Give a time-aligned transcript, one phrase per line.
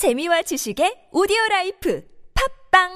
[0.00, 2.02] 재미와 지식의 오디오 라이프
[2.72, 2.88] 팝빵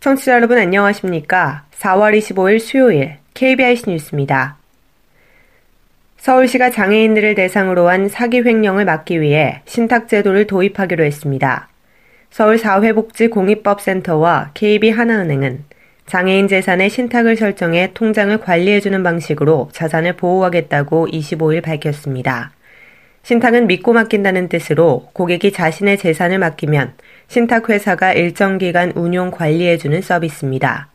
[0.00, 1.66] 청취자 여러분 안녕하십니까?
[1.72, 4.61] 4월 25일 수요일 KBIC 뉴스입니다.
[6.22, 11.68] 서울시가 장애인들을 대상으로 한 사기 횡령을 막기 위해 신탁제도를 도입하기로 했습니다.
[12.30, 15.64] 서울사회복지공익법센터와 KB하나은행은
[16.06, 22.52] 장애인 재산의 신탁을 설정해 통장을 관리해주는 방식으로 자산을 보호하겠다고 25일 밝혔습니다.
[23.24, 26.94] 신탁은 믿고 맡긴다는 뜻으로 고객이 자신의 재산을 맡기면
[27.26, 30.91] 신탁회사가 일정 기간 운용 관리해주는 서비스입니다.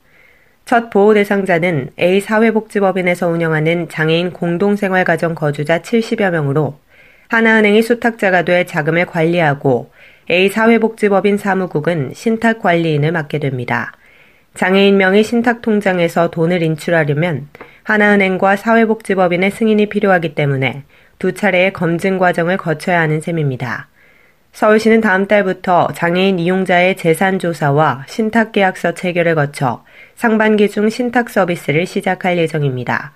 [0.67, 6.77] 첫 보호 대상자는 A 사회복지법인에서 운영하는 장애인 공동생활가정 거주자 70여 명으로
[7.29, 9.89] 하나은행이 수탁자가 돼 자금을 관리하고
[10.29, 13.93] A 사회복지법인 사무국은 신탁 관리인을 맡게 됩니다.
[14.55, 17.47] 장애인 명의 신탁 통장에서 돈을 인출하려면
[17.83, 20.83] 하나은행과 사회복지법인의 승인이 필요하기 때문에
[21.17, 23.87] 두 차례의 검증 과정을 거쳐야 하는 셈입니다.
[24.57, 29.83] 서울시는 다음 달부터 장애인 이용자의 재산 조사와 신탁 계약서 체결을 거쳐
[30.15, 33.13] 상반기 중 신탁 서비스를 시작할 예정입니다.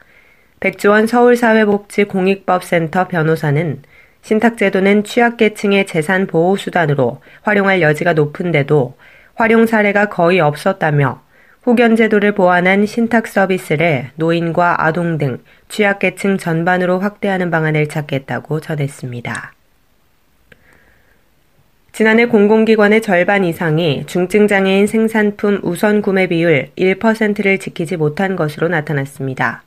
[0.60, 3.82] 백주원 서울사회복지공익법센터 변호사는
[4.22, 8.96] 신탁제도는 취약계층의 재산 보호 수단으로 활용할 여지가 높은데도
[9.34, 11.24] 활용 사례가 거의 없었다며
[11.64, 15.40] 후견제도를 보완한 신탁 서비스를 노인과 아동 등
[15.70, 19.54] 취약계층 전반으로 확대하는 방안을 찾겠다고 전했습니다.
[22.02, 29.62] 지난해 공공기관의 절반 이상이 중증장애인 생산품 우선 구매 비율 1%를 지키지 못한 것으로 나타났습니다.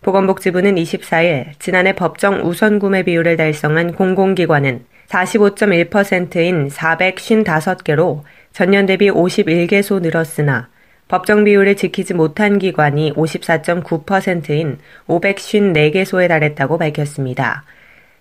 [0.00, 8.22] 보건복지부는 24일 지난해 법정 우선 구매 비율을 달성한 공공기관은 45.1%인 455개로
[8.54, 10.70] 전년 대비 51개소 늘었으나
[11.08, 17.64] 법정 비율을 지키지 못한 기관이 54.9%인 554개소에 달했다고 밝혔습니다.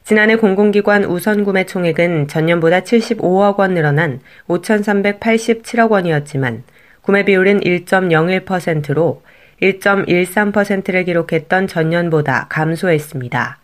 [0.05, 6.61] 지난해 공공기관 우선 구매 총액은 전년보다 75억 원 늘어난 5,387억 원이었지만
[7.01, 9.23] 구매 비율은 1.01%로
[9.63, 13.57] 1.13%를 기록했던 전년보다 감소했습니다.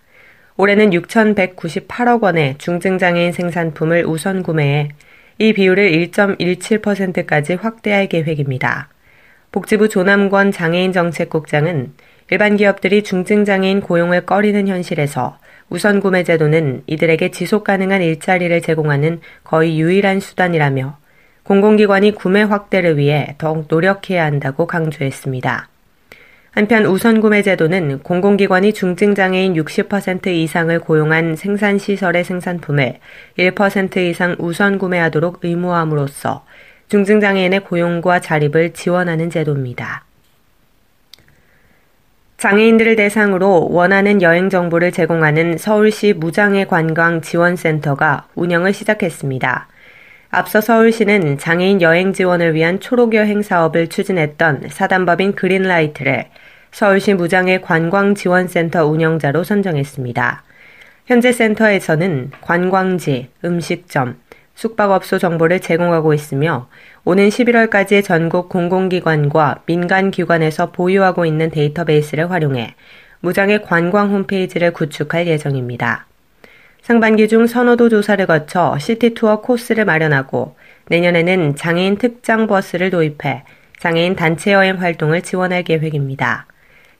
[0.57, 4.89] 올해는 6,198억 원의 중증장애인 생산품을 우선 구매해
[5.37, 8.89] 이 비율을 1.17%까지 확대할 계획입니다.
[9.51, 11.93] 복지부 조남권 장애인 정책국장은
[12.31, 15.37] 일반 기업들이 중증장애인 고용을 꺼리는 현실에서
[15.71, 20.97] 우선 구매 제도는 이들에게 지속 가능한 일자리를 제공하는 거의 유일한 수단이라며
[21.43, 25.69] 공공기관이 구매 확대를 위해 더욱 노력해야 한다고 강조했습니다.
[26.51, 32.97] 한편 우선 구매 제도는 공공기관이 중증장애인 60% 이상을 고용한 생산시설의 생산품을
[33.39, 36.45] 1% 이상 우선 구매하도록 의무함으로써
[36.89, 40.03] 중증장애인의 고용과 자립을 지원하는 제도입니다.
[42.41, 49.67] 장애인들을 대상으로 원하는 여행 정보를 제공하는 서울시 무장애 관광 지원센터가 운영을 시작했습니다.
[50.31, 56.29] 앞서 서울시는 장애인 여행 지원을 위한 초록 여행 사업을 추진했던 사단법인 그린라이트를
[56.71, 60.41] 서울시 무장애 관광 지원센터 운영자로 선정했습니다.
[61.05, 64.15] 현재 센터에서는 관광지, 음식점,
[64.61, 66.67] 숙박업소 정보를 제공하고 있으며
[67.03, 72.75] 오는 11월까지 전국 공공기관과 민간기관에서 보유하고 있는 데이터베이스를 활용해
[73.21, 76.05] 무장의 관광 홈페이지를 구축할 예정입니다.
[76.83, 80.55] 상반기 중 선호도 조사를 거쳐 시티투어 코스를 마련하고
[80.89, 83.43] 내년에는 장애인 특장 버스를 도입해
[83.79, 86.45] 장애인 단체 여행 활동을 지원할 계획입니다.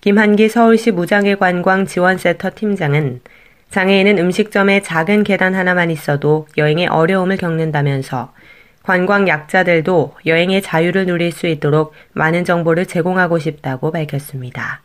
[0.01, 3.22] 김한기 서울시 무장애 관광 지원센터 팀장은
[3.71, 8.33] 장애인은 음식점에 작은 계단 하나만 있어도 여행에 어려움을 겪는다면서
[8.83, 14.81] 관광 약자들도 여행의 자유를 누릴 수 있도록 많은 정보를 제공하고 싶다고 밝혔습니다.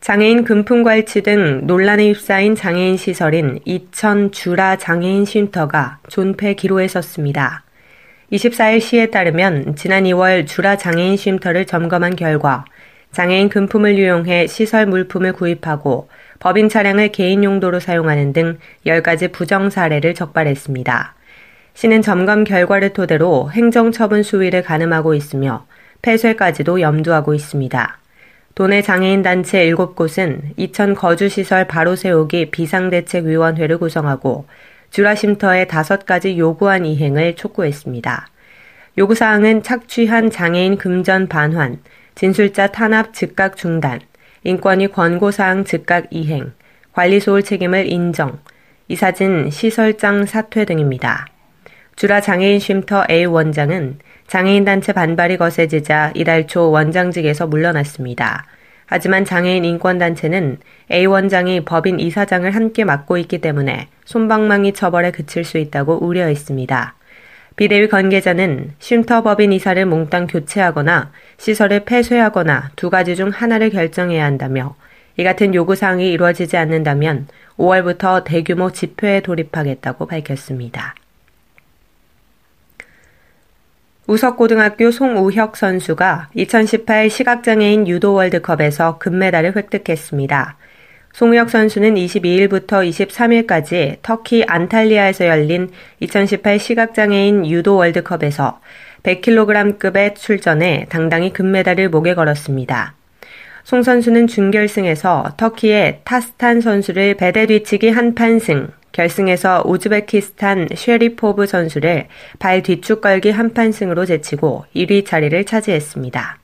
[0.00, 7.62] 장애인 금품괄치 등 논란에 휩싸인 장애인 시설인 이천 주라 장애인 쉼터가 존폐 기로에 섰습니다.
[8.30, 12.64] 24일 시에 따르면 지난 2월 주라 장애인 쉼터를 점검한 결과
[13.12, 16.08] 장애인 금품을 이용해 시설 물품을 구입하고
[16.42, 21.14] 법인 차량을 개인 용도로 사용하는 등 10가지 부정 사례를 적발했습니다.
[21.74, 25.64] 시는 점검 결과를 토대로 행정처분 수위를 가늠하고 있으며
[26.02, 27.96] 폐쇄까지도 염두하고 있습니다.
[28.56, 34.46] 도내 장애인 단체 7곳은 이천 거주시설 바로 세우기 비상대책위원회를 구성하고
[34.90, 38.26] 주라쉼터에 5가지 요구한 이행을 촉구했습니다.
[38.98, 41.78] 요구사항은 착취한 장애인 금전 반환,
[42.16, 44.00] 진술자 탄압 즉각 중단,
[44.44, 46.52] 인권위 권고사항 즉각 이행,
[46.92, 48.40] 관리소홀 책임을 인정,
[48.88, 51.26] 이사진 시설장 사퇴 등입니다.
[51.94, 58.46] 주라 장애인 쉼터 A 원장은 장애인 단체 반발이 거세지자 이달 초 원장직에서 물러났습니다.
[58.86, 60.58] 하지만 장애인 인권단체는
[60.90, 66.94] A 원장이 법인 이사장을 함께 맡고 있기 때문에 손방망이 처벌에 그칠 수 있다고 우려했습니다.
[67.56, 74.74] 비대위 관계자는 쉼터 법인 이사를 몽땅 교체하거나 시설을 폐쇄하거나 두 가지 중 하나를 결정해야 한다며
[75.16, 77.28] 이 같은 요구사항이 이루어지지 않는다면
[77.58, 80.94] 5월부터 대규모 집회에 돌입하겠다고 밝혔습니다.
[84.06, 90.56] 우석고등학교 송우혁 선수가 2018 시각장애인 유도 월드컵에서 금메달을 획득했습니다.
[91.12, 95.70] 송우혁 선수는 22일부터 23일까지 터키 안탈리아에서 열린
[96.00, 98.60] 2018 시각장애인 유도 월드컵에서
[99.02, 102.94] 100kg급에 출전해 당당히 금메달을 목에 걸었습니다.
[103.64, 112.06] 송 선수는 준결승에서 터키의 타스탄 선수를 배대 뒤치기 한 판승, 결승에서 우즈베키스탄 쉐리포브 선수를
[112.38, 116.41] 발 뒤축 걸기 한 판승으로 제치고 1위 자리를 차지했습니다.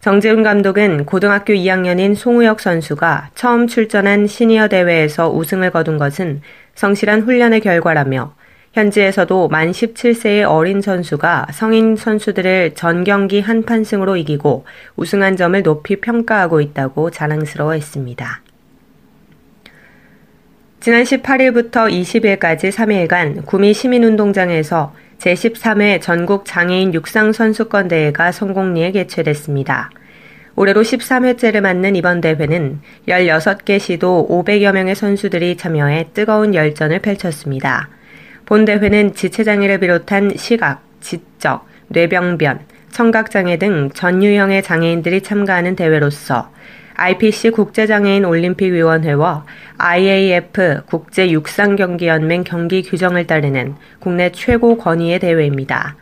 [0.00, 6.40] 정재훈 감독은 고등학교 2학년인 송우혁 선수가 처음 출전한 시니어 대회에서 우승을 거둔 것은
[6.76, 8.32] 성실한 훈련의 결과라며
[8.74, 15.96] 현지에서도 만 17세의 어린 선수가 성인 선수들을 전 경기 한 판승으로 이기고 우승한 점을 높이
[15.96, 18.42] 평가하고 있다고 자랑스러워했습니다.
[20.78, 29.90] 지난 18일부터 20일까지 3일간 구미 시민운동장에서 제13회 전국 장애인 육상선수권 대회가 성공리에 개최됐습니다.
[30.54, 37.88] 올해로 13회째를 맞는 이번 대회는 16개 시도 500여 명의 선수들이 참여해 뜨거운 열전을 펼쳤습니다.
[38.46, 42.60] 본 대회는 지체장애를 비롯한 시각, 지적, 뇌병변,
[42.90, 46.50] 청각장애 등 전 유형의 장애인들이 참가하는 대회로서
[47.00, 49.44] IPC 국제장애인 올림픽위원회와
[49.78, 55.94] IAF 국제육상경기연맹 경기 규정을 따르는 국내 최고 권위의 대회입니다.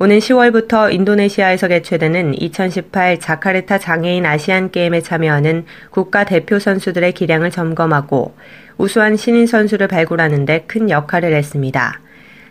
[0.00, 8.34] 오는 10월부터 인도네시아에서 개최되는 2018 자카르타 장애인 아시안 게임에 참여하는 국가 대표 선수들의 기량을 점검하고
[8.78, 12.00] 우수한 신인 선수를 발굴하는 데 큰 역할을 했습니다.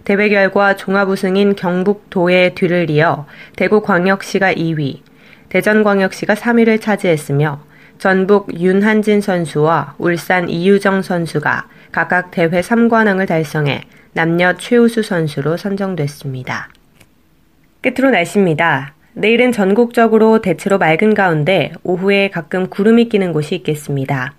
[0.06, 3.26] 대회 결과 종합 우승인 경북도의 뒤를 이어
[3.58, 5.02] 대구광역시가 2위,
[5.50, 7.70] 대전광역시가 3위를 차지했으며
[8.02, 13.82] 전북 윤한진 선수와 울산 이유정 선수가 각각 대회 3관왕을 달성해
[14.14, 16.70] 남녀 최우수 선수로 선정됐습니다.
[17.82, 18.96] 끝으로 날씨입니다.
[19.14, 24.34] 내일은 전국적으로 대체로 맑은 가운데 오후에 가끔 구름이 끼는 곳이 있겠습니다.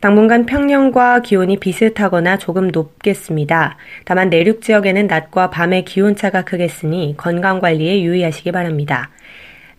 [0.00, 3.76] 당분간 평년과 기온이 비슷하거나 조금 높겠습니다.
[4.06, 9.10] 다만 내륙 지역에는 낮과 밤의 기온차가 크겠으니 건강 관리에 유의하시기 바랍니다.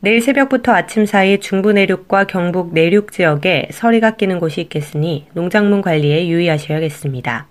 [0.04, 6.28] 내일 새벽부터 아침 사이 중부 내륙과 경북 내륙 지역에 서리가 끼는 곳이 있겠으니 농작물 관리에
[6.28, 7.48] 유의하셔야겠습니다.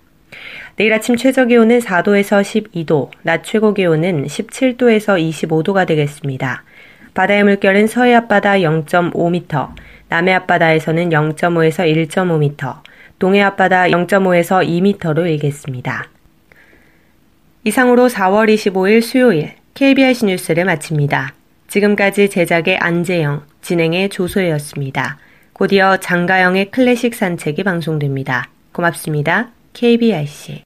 [0.77, 6.63] 내일 아침 최저 기온은 4도에서 12도, 낮 최고 기온은 17도에서 25도가 되겠습니다.
[7.15, 9.71] 바다의 물결은 서해 앞바다 0.5m,
[10.11, 12.81] 남해 앞바다에서는 0.5에서 1.5m,
[13.19, 16.11] 동해 앞바다 0.5에서 2m로 일겠습니다.
[17.65, 21.33] 이상으로 4월 25일 수요일 KBS 뉴스를 마칩니다.
[21.73, 25.17] 지금까지 제작의 안재영, 진행의 조소혜였습니다.
[25.55, 28.51] 곧이어 장가영의 클래식 산책이 방송됩니다.
[28.73, 29.53] 고맙습니다.
[29.73, 30.65] KBRC